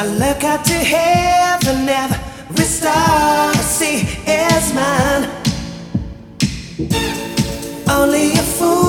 I 0.00 0.06
look 0.06 0.44
up 0.44 0.62
to 0.62 0.72
heaven, 0.72 1.86
every 1.86 2.64
star 2.64 2.94
I 2.96 3.52
see 3.52 3.98
is 4.26 4.72
mine. 4.72 5.28
Only 7.86 8.32
a 8.32 8.42
fool. 8.42 8.79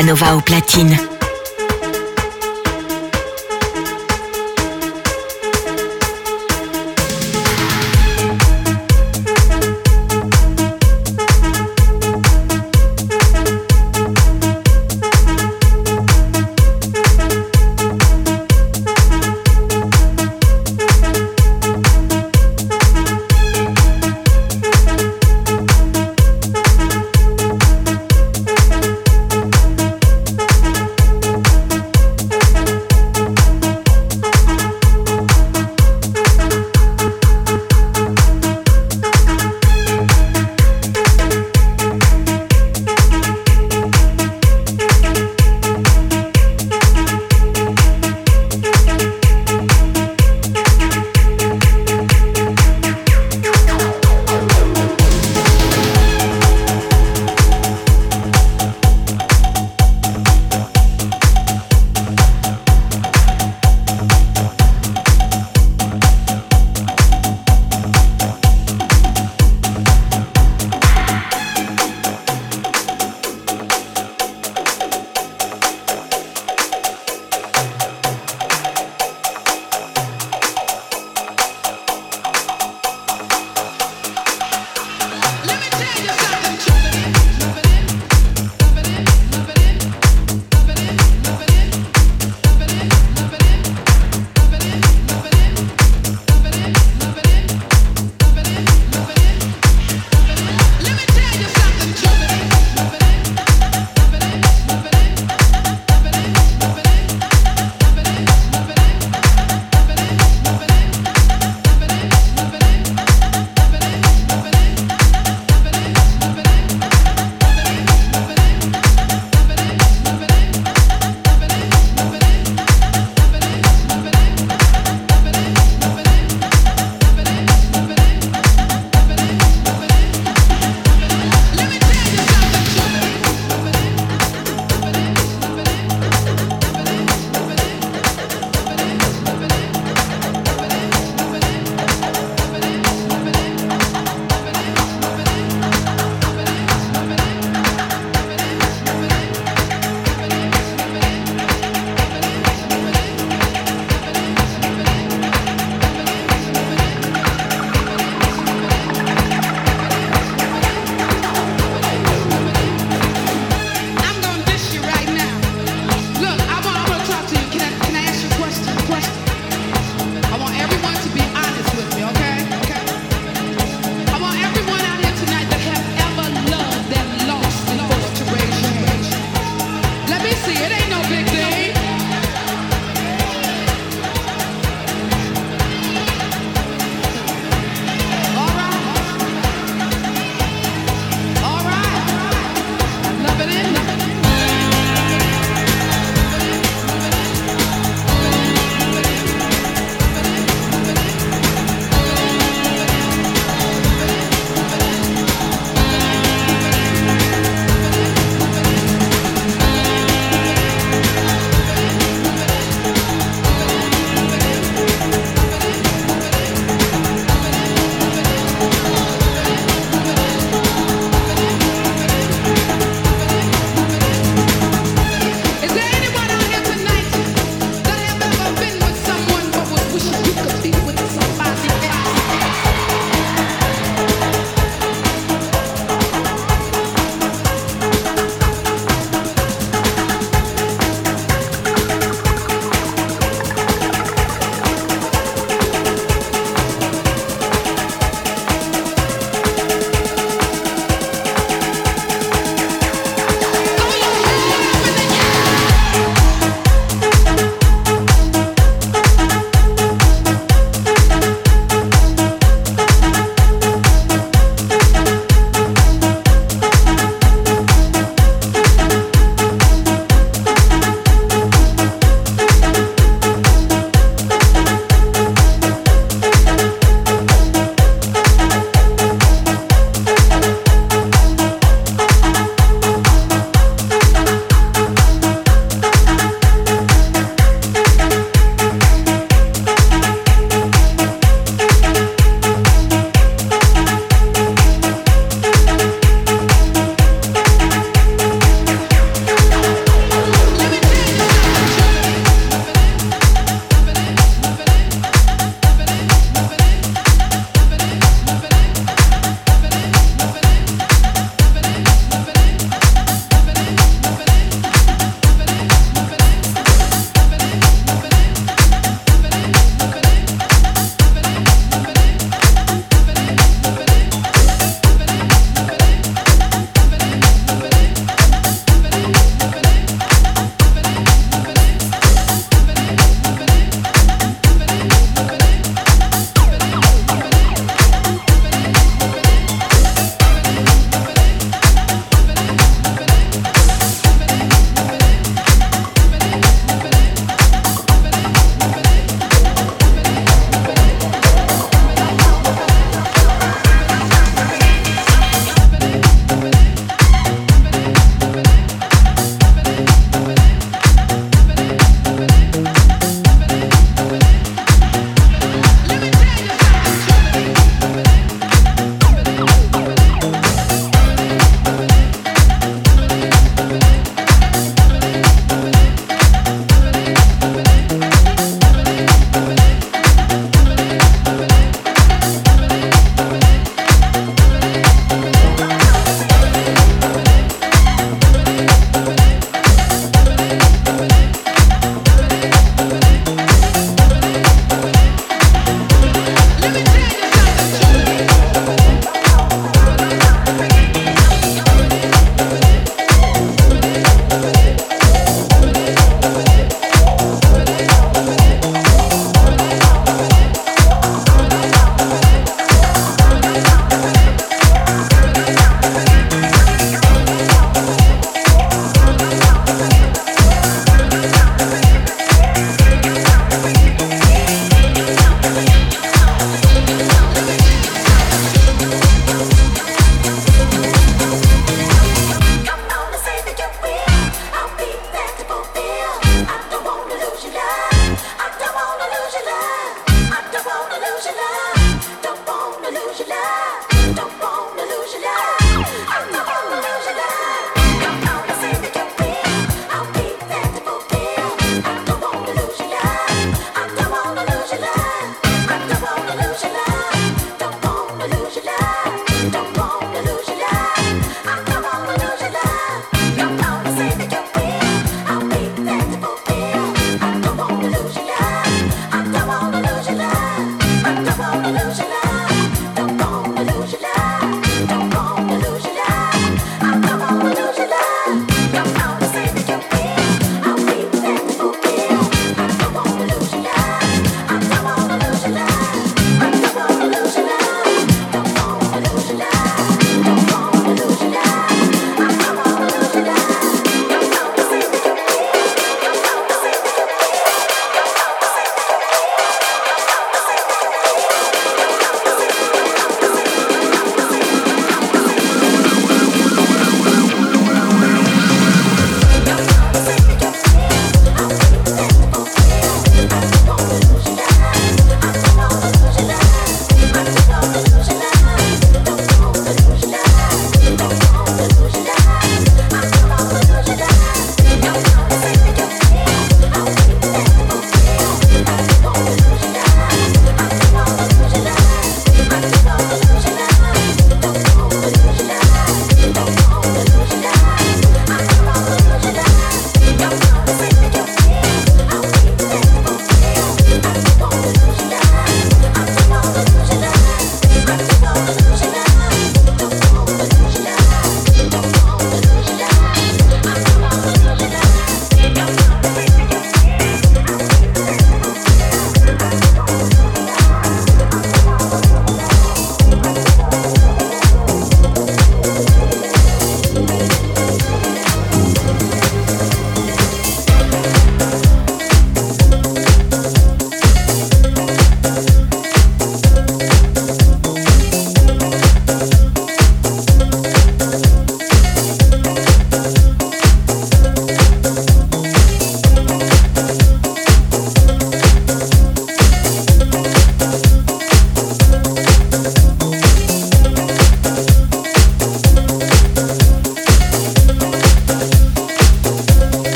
Casanova 0.00 0.32
au 0.32 0.40
platine. 0.40 1.19